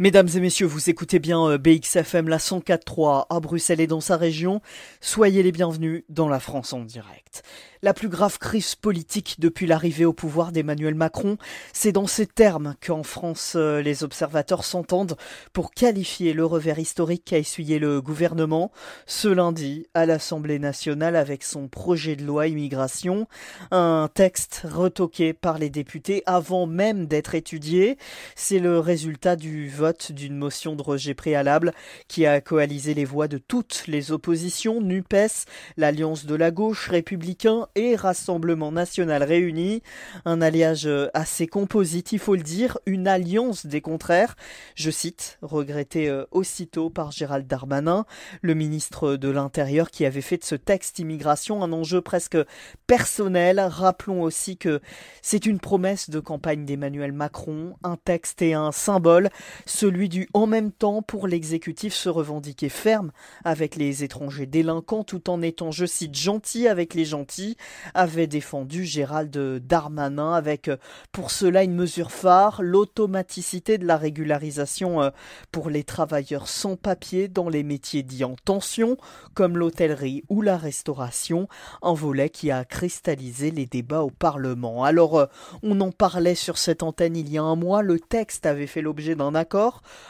Mesdames 0.00 0.28
et 0.34 0.40
messieurs, 0.40 0.66
vous 0.66 0.90
écoutez 0.90 1.20
bien 1.20 1.50
euh, 1.50 1.56
BXFM 1.56 2.28
la 2.28 2.38
104.3 2.38 3.26
à 3.30 3.38
Bruxelles 3.38 3.80
et 3.80 3.86
dans 3.86 4.00
sa 4.00 4.16
région. 4.16 4.60
Soyez 5.00 5.44
les 5.44 5.52
bienvenus 5.52 6.02
dans 6.08 6.28
la 6.28 6.40
France 6.40 6.72
en 6.72 6.80
direct. 6.80 7.44
La 7.80 7.94
plus 7.94 8.08
grave 8.08 8.38
crise 8.38 8.74
politique 8.74 9.36
depuis 9.38 9.66
l'arrivée 9.66 10.06
au 10.06 10.12
pouvoir 10.14 10.50
d'Emmanuel 10.50 10.94
Macron, 10.94 11.36
c'est 11.72 11.92
dans 11.92 12.06
ces 12.08 12.26
termes 12.26 12.74
qu'en 12.84 13.02
France 13.02 13.52
euh, 13.56 13.82
les 13.82 14.02
observateurs 14.02 14.64
s'entendent 14.64 15.16
pour 15.52 15.70
qualifier 15.70 16.32
le 16.32 16.44
revers 16.46 16.78
historique 16.78 17.26
qu'a 17.26 17.38
essuyé 17.38 17.78
le 17.78 18.00
gouvernement 18.00 18.72
ce 19.06 19.28
lundi 19.28 19.86
à 19.94 20.06
l'Assemblée 20.06 20.58
nationale 20.58 21.14
avec 21.14 21.44
son 21.44 21.68
projet 21.68 22.16
de 22.16 22.24
loi 22.24 22.48
immigration, 22.48 23.28
un 23.70 24.08
texte 24.12 24.62
retoqué 24.64 25.34
par 25.34 25.58
les 25.58 25.70
députés 25.70 26.22
avant 26.26 26.66
même 26.66 27.06
d'être 27.06 27.34
étudié. 27.34 27.98
C'est 28.34 28.60
le 28.60 28.80
résultat 28.80 29.36
du 29.36 29.68
vote 29.68 29.83
d'une 30.10 30.36
motion 30.36 30.76
de 30.76 30.82
rejet 30.82 31.14
préalable 31.14 31.72
qui 32.08 32.26
a 32.26 32.40
coalisé 32.40 32.94
les 32.94 33.04
voix 33.04 33.28
de 33.28 33.38
toutes 33.38 33.84
les 33.86 34.12
oppositions, 34.12 34.80
NUPES, 34.80 35.46
l'Alliance 35.76 36.26
de 36.26 36.34
la 36.34 36.50
gauche, 36.50 36.88
Républicain 36.88 37.68
et 37.74 37.96
Rassemblement 37.96 38.72
national 38.72 39.22
réunis. 39.22 39.82
Un 40.24 40.40
alliage 40.40 40.88
assez 41.12 41.46
composite, 41.46 42.12
il 42.12 42.18
faut 42.18 42.34
le 42.34 42.42
dire, 42.42 42.78
une 42.86 43.08
alliance 43.08 43.66
des 43.66 43.80
contraires. 43.80 44.36
Je 44.74 44.90
cite, 44.90 45.38
regretté 45.42 46.08
euh, 46.08 46.24
aussitôt 46.30 46.90
par 46.90 47.12
Gérald 47.12 47.46
Darmanin, 47.46 48.06
le 48.42 48.54
ministre 48.54 49.16
de 49.16 49.28
l'Intérieur 49.28 49.90
qui 49.90 50.04
avait 50.04 50.20
fait 50.20 50.38
de 50.38 50.44
ce 50.44 50.54
texte 50.54 50.98
immigration 50.98 51.62
un 51.62 51.72
enjeu 51.72 52.00
presque 52.00 52.38
personnel. 52.86 53.60
Rappelons 53.60 54.22
aussi 54.22 54.56
que 54.56 54.80
c'est 55.22 55.46
une 55.46 55.60
promesse 55.60 56.10
de 56.10 56.20
campagne 56.20 56.64
d'Emmanuel 56.64 57.12
Macron, 57.12 57.76
un 57.82 57.96
texte 57.96 58.42
et 58.42 58.54
un 58.54 58.72
symbole 58.72 59.30
celui 59.74 60.08
du 60.08 60.28
en 60.34 60.46
même 60.46 60.70
temps 60.70 61.02
pour 61.02 61.26
l'exécutif 61.26 61.94
se 61.94 62.08
revendiquer 62.08 62.68
ferme 62.68 63.10
avec 63.44 63.74
les 63.74 64.04
étrangers 64.04 64.46
délinquants 64.46 65.02
tout 65.02 65.28
en 65.28 65.42
étant, 65.42 65.72
je 65.72 65.84
cite, 65.84 66.14
gentil 66.14 66.68
avec 66.68 66.94
les 66.94 67.04
gentils, 67.04 67.56
avait 67.92 68.28
défendu 68.28 68.84
Gérald 68.84 69.36
Darmanin 69.66 70.32
avec 70.32 70.70
pour 71.10 71.32
cela 71.32 71.64
une 71.64 71.74
mesure 71.74 72.12
phare, 72.12 72.62
l'automaticité 72.62 73.76
de 73.76 73.84
la 73.84 73.96
régularisation 73.96 75.02
euh, 75.02 75.10
pour 75.50 75.70
les 75.70 75.82
travailleurs 75.82 76.46
sans 76.46 76.76
papier 76.76 77.26
dans 77.26 77.48
les 77.48 77.64
métiers 77.64 78.04
dits 78.04 78.24
en 78.24 78.36
tension, 78.44 78.96
comme 79.34 79.58
l'hôtellerie 79.58 80.22
ou 80.28 80.40
la 80.40 80.56
restauration, 80.56 81.48
un 81.82 81.94
volet 81.94 82.30
qui 82.30 82.52
a 82.52 82.64
cristallisé 82.64 83.50
les 83.50 83.66
débats 83.66 84.02
au 84.02 84.10
Parlement. 84.10 84.84
Alors, 84.84 85.18
euh, 85.18 85.26
on 85.64 85.80
en 85.80 85.90
parlait 85.90 86.36
sur 86.36 86.58
cette 86.58 86.84
antenne 86.84 87.16
il 87.16 87.28
y 87.28 87.38
a 87.38 87.42
un 87.42 87.56
mois, 87.56 87.82
le 87.82 87.98
texte 87.98 88.46
avait 88.46 88.68
fait 88.68 88.80
l'objet 88.80 89.16
d'un 89.16 89.34
accord 89.34 89.63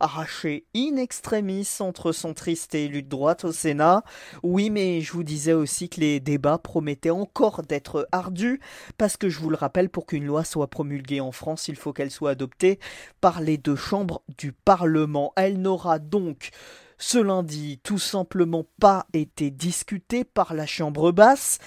arraché 0.00 0.66
in 0.74 0.96
extremis 0.96 1.68
entre 1.80 2.12
centristes 2.12 2.74
et 2.74 2.84
élus 2.84 3.02
de 3.02 3.08
droite 3.08 3.44
au 3.44 3.52
Sénat. 3.52 4.02
Oui, 4.42 4.70
mais 4.70 5.00
je 5.00 5.12
vous 5.12 5.22
disais 5.22 5.52
aussi 5.52 5.88
que 5.88 6.00
les 6.00 6.20
débats 6.20 6.58
promettaient 6.58 7.10
encore 7.10 7.62
d'être 7.62 8.08
ardus, 8.12 8.60
parce 8.98 9.16
que 9.16 9.28
je 9.28 9.38
vous 9.38 9.50
le 9.50 9.56
rappelle, 9.56 9.90
pour 9.90 10.06
qu'une 10.06 10.26
loi 10.26 10.44
soit 10.44 10.68
promulguée 10.68 11.20
en 11.20 11.32
France, 11.32 11.68
il 11.68 11.76
faut 11.76 11.92
qu'elle 11.92 12.10
soit 12.10 12.30
adoptée 12.30 12.78
par 13.20 13.40
les 13.40 13.58
deux 13.58 13.76
chambres 13.76 14.22
du 14.38 14.52
Parlement. 14.52 15.32
Elle 15.36 15.60
n'aura 15.60 15.98
donc 15.98 16.50
ce 16.98 17.18
lundi 17.18 17.78
tout 17.82 17.98
simplement 17.98 18.64
pas 18.80 19.06
été 19.12 19.50
discutée 19.50 20.24
par 20.24 20.54
la 20.54 20.66
Chambre 20.66 21.12
basse. 21.12 21.58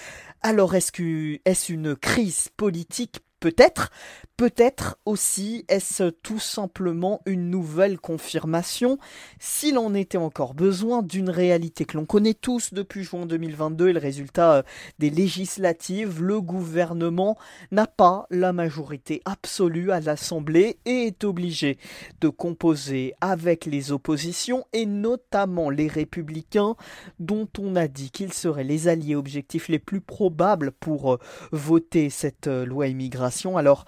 Alors 0.42 0.74
est-ce 0.74 1.72
une 1.72 1.96
crise 1.96 2.48
politique 2.56 3.20
Peut-être, 3.40 3.90
peut-être 4.36 4.98
aussi 5.06 5.64
est-ce 5.68 6.10
tout 6.10 6.38
simplement 6.38 7.22
une 7.24 7.48
nouvelle 7.48 7.98
confirmation, 7.98 8.98
s'il 9.38 9.78
en 9.78 9.94
était 9.94 10.18
encore 10.18 10.52
besoin, 10.52 11.02
d'une 11.02 11.30
réalité 11.30 11.86
que 11.86 11.96
l'on 11.96 12.04
connaît 12.04 12.34
tous 12.34 12.74
depuis 12.74 13.02
juin 13.02 13.24
2022 13.24 13.88
et 13.88 13.92
le 13.94 13.98
résultat 13.98 14.56
euh, 14.56 14.62
des 14.98 15.08
législatives, 15.08 16.22
le 16.22 16.42
gouvernement 16.42 17.38
n'a 17.72 17.86
pas 17.86 18.26
la 18.28 18.52
majorité 18.52 19.22
absolue 19.24 19.90
à 19.90 20.00
l'Assemblée 20.00 20.76
et 20.84 21.06
est 21.06 21.24
obligé 21.24 21.78
de 22.20 22.28
composer 22.28 23.14
avec 23.22 23.64
les 23.64 23.90
oppositions 23.90 24.66
et 24.74 24.84
notamment 24.84 25.70
les 25.70 25.88
républicains 25.88 26.76
dont 27.18 27.48
on 27.58 27.74
a 27.74 27.88
dit 27.88 28.10
qu'ils 28.10 28.34
seraient 28.34 28.64
les 28.64 28.86
alliés 28.86 29.16
objectifs 29.16 29.68
les 29.68 29.78
plus 29.78 30.02
probables 30.02 30.72
pour 30.72 31.14
euh, 31.14 31.18
voter 31.52 32.10
cette 32.10 32.46
euh, 32.46 32.66
loi 32.66 32.88
immigration 32.88 33.29
alors, 33.56 33.84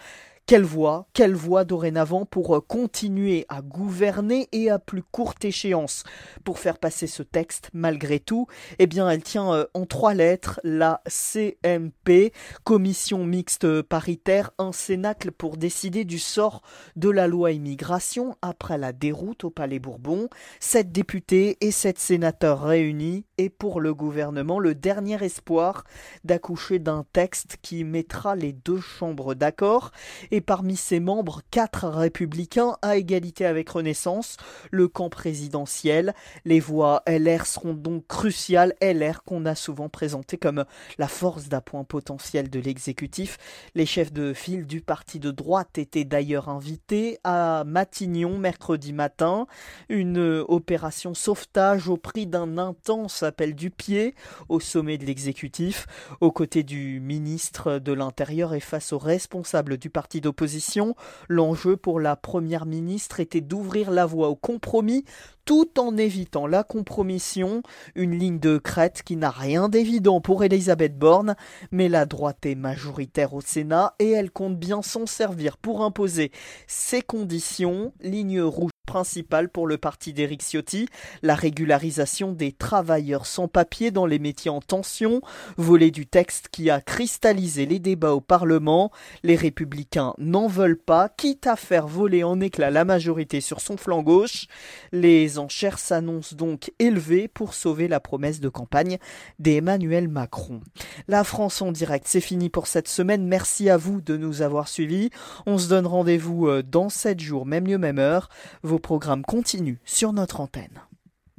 quelle 0.47 0.65
voie, 0.65 1.07
quelle 1.13 1.35
voie 1.35 1.65
dorénavant 1.65 2.27
pour 2.27 2.57
euh, 2.57 2.61
continuer 2.61 3.47
à 3.49 3.63
gouverner 3.63 4.49
et 4.53 4.71
à 4.71 4.79
plus 4.79 5.03
courte 5.03 5.45
échéance? 5.45 6.03
Pour 6.45 6.59
faire 6.59 6.79
passer 6.79 7.07
ce 7.07 7.23
texte 7.23 7.71
malgré 7.73 8.19
tout 8.19 8.49
Eh 8.81 8.87
bien, 8.87 9.09
elle 9.09 9.23
tient 9.23 9.53
euh, 9.53 9.67
en 9.73 9.87
trois 9.87 10.15
lettres 10.15 10.61
la 10.65 11.01
CMP, 11.07 12.33
Commission 12.65 13.25
mixte 13.25 13.83
paritaire, 13.83 14.51
un 14.59 14.73
cénacle 14.73 15.31
pour 15.31 15.57
décider 15.57 16.05
du 16.05 16.19
sort 16.19 16.63
de 16.97 17.09
la 17.09 17.29
loi 17.29 17.53
immigration 17.53 18.37
après 18.43 18.79
la 18.79 18.93
déroute 18.93 19.45
au 19.45 19.51
Palais 19.51 19.79
Bourbon. 19.79 20.29
Sept 20.59 20.91
députés 20.91 21.57
et 21.61 21.71
sept 21.71 21.99
sénateurs 21.99 22.63
réunis 22.63 23.25
et 23.39 23.49
pour 23.49 23.81
le 23.81 23.95
gouvernement 23.95 24.59
le 24.59 24.75
dernier 24.75 25.23
espoir 25.23 25.85
d'accoucher 26.25 26.81
d'un 26.81 27.05
texte 27.13 27.59
qui 27.63 27.85
mettra 27.85 28.35
les 28.35 28.53
deux 28.53 28.81
chambres 28.81 29.35
d'accord 29.35 29.93
et 30.33 30.41
parmi 30.41 30.77
ses 30.77 30.99
membres 30.99 31.43
quatre 31.51 31.87
républicains 31.87 32.77
à 32.81 32.97
égalité 32.97 33.45
avec 33.45 33.69
Renaissance, 33.69 34.39
le 34.71 34.89
camp 34.89 35.11
présidentiel. 35.11 36.15
Les 36.47 36.59
voix 36.59 37.03
LR 37.07 37.45
seront 37.45 37.75
donc 37.75 38.07
cruciales, 38.07 38.75
LR 38.81 39.23
qu'on 39.25 39.45
a 39.45 39.55
souvent 39.55 39.91
présenté 39.91 40.39
comme 40.39 40.65
la 40.97 41.07
force 41.07 41.49
d'appoint 41.49 41.85
potentiel 41.85 42.49
de 42.49 42.59
l'exécutif. 42.59 43.37
Les 43.75 43.85
chefs 43.85 44.13
de 44.13 44.33
file 44.33 44.67
du 44.67 44.81
parti 44.81 45.21
de 45.21 45.31
droite 45.31 45.77
étaient 45.77 46.05
d'ailleurs 46.05 46.49
invités 46.49 47.19
à 47.25 47.65
Matignon 47.67 48.39
mercredi 48.39 48.95
matin, 48.95 49.47
une 49.91 50.45
opération 50.49 51.13
sauvetage 51.13 51.89
au 51.89 51.99
prix 51.99 52.27
d'un 52.27 52.57
intense 52.57 53.23
appel 53.23 53.55
du 53.55 53.71
pied 53.71 54.15
au 54.49 54.61
sommet 54.61 54.97
de 54.97 55.05
l'exécutif, 55.05 55.87
aux 56.23 56.33
côtés 56.33 56.63
du 56.63 57.01
ministre 57.01 57.79
de 57.79 57.93
l'Intérieur 57.93 58.55
et 58.55 58.61
face 58.61 58.95
aux 58.95 58.99
responsables 58.99 59.77
du 59.77 59.91
parti 59.91 60.22
d'opposition, 60.23 60.97
l'enjeu 61.29 61.77
pour 61.77 62.01
la 62.01 62.17
Première 62.17 62.65
ministre 62.65 63.21
était 63.21 63.43
d'ouvrir 63.43 63.91
la 63.91 64.07
voie 64.07 64.29
au 64.29 64.37
compromis 64.37 65.05
tout 65.45 65.79
en 65.79 65.97
évitant 65.97 66.47
la 66.47 66.63
compromission, 66.63 67.63
une 67.95 68.19
ligne 68.19 68.39
de 68.39 68.59
crête 68.59 69.03
qui 69.03 69.17
n'a 69.17 69.31
rien 69.31 69.69
d'évident 69.69 70.21
pour 70.21 70.45
Elisabeth 70.45 70.97
Borne, 70.97 71.37
mais 71.71 71.89
la 71.89 72.07
droite 72.07 72.47
est 72.47 72.55
majoritaire 72.55 73.35
au 73.35 73.41
Sénat 73.41 73.95
et 73.99 74.11
elle 74.11 74.31
compte 74.31 74.59
bien 74.59 74.83
s'en 74.83 75.07
servir 75.07 75.59
pour 75.59 75.85
imposer 75.85 76.31
ses 76.67 77.03
conditions, 77.03 77.93
ligne 78.01 78.41
rouge 78.41 78.72
principale 78.87 79.49
pour 79.49 79.67
le 79.67 79.79
parti 79.79 80.13
d'Éric 80.13 80.43
Ciotti, 80.43 80.89
la 81.23 81.35
régularisation 81.35 82.33
des 82.33 82.53
travailleurs 82.53 83.27
sans 83.27 83.49
papier 83.49 83.91
dans 83.91 84.07
les 84.07 84.19
métiers 84.19 84.51
en 84.51 84.61
tension, 84.61 85.21
volet 85.57 85.91
du 85.91 86.07
texte 86.07 86.49
qui 86.51 86.71
a 86.71 86.81
cristallisé 86.81 87.67
les 87.67 87.79
débats 87.79 88.15
au 88.15 88.21
Parlement. 88.21 88.91
Les 89.23 89.37
républicains 89.37 90.15
n'en 90.19 90.47
veulent 90.47 90.79
pas, 90.79 91.09
quitte 91.09 91.47
à 91.47 91.57
faire 91.57 91.87
voler 91.87 92.25
en 92.25 92.41
éclats 92.41 92.71
la 92.71 92.85
majorité 92.85 93.41
sur 93.41 93.61
son 93.61 93.77
flanc 93.77 94.03
gauche. 94.03 94.47
Les 94.93 95.39
enchères 95.39 95.79
s'annoncent 95.79 96.37
donc 96.37 96.73
élevées 96.79 97.29
pour 97.29 97.55
sauver 97.55 97.89
la 97.89 98.01
promesse 98.01 98.41
de 98.41 98.49
campagne 98.49 98.99
d'Emmanuel 99.39 100.09
Macron. 100.09 100.61
La 101.09 101.25
France 101.25 101.63
en 101.63 101.73
direct, 101.73 102.07
c'est 102.09 102.21
fini 102.21 102.49
pour 102.49 102.67
cette 102.67 102.89
semaine. 102.89 103.27
Merci 103.27 103.71
à 103.71 103.77
vous 103.77 104.01
de 104.01 104.17
nous 104.17 104.43
avoir 104.43 104.69
suivis. 104.69 105.11
On 105.47 105.59
se 105.59 105.69
donne 105.69 105.87
rendez-vous 105.87 106.49
euh, 106.49 106.63
dans 106.63 106.89
7 106.89 107.21
jours, 107.21 107.47
même 107.47 107.67
lieu, 107.67 107.79
même 107.79 107.99
heure. 107.99 108.29
Vos 108.73 108.79
programmes 108.79 109.23
continuent 109.23 109.77
sur 109.85 110.15
notre 110.15 110.41
antenne. 110.41 110.81